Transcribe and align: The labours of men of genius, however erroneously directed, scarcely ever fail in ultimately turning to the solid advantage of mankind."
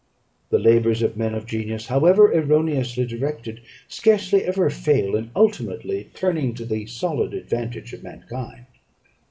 The 0.49 0.57
labours 0.57 1.03
of 1.03 1.15
men 1.15 1.35
of 1.35 1.45
genius, 1.45 1.85
however 1.85 2.33
erroneously 2.33 3.05
directed, 3.05 3.61
scarcely 3.87 4.43
ever 4.45 4.67
fail 4.71 5.15
in 5.15 5.29
ultimately 5.35 6.09
turning 6.15 6.55
to 6.55 6.65
the 6.65 6.87
solid 6.87 7.35
advantage 7.35 7.93
of 7.93 8.01
mankind." 8.01 8.65